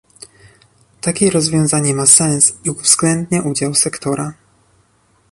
Takie 1.01 1.31
rozwiązanie 1.31 1.93
ma 1.93 2.05
sens 2.05 2.53
i 2.63 2.69
uwzględnia 2.69 3.41
udział 3.41 3.73
sektora 3.75 4.33